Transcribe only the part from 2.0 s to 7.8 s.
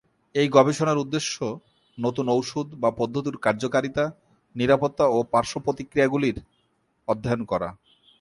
নতুন ঔষধ বা পদ্ধতির কার্যকারিতা, নিরাপত্তা ও পার্শ্ব-প্রতিক্রিয়াগুলি অধ্যয়ন করা।